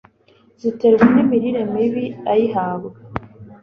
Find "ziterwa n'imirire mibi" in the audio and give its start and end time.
0.61-2.05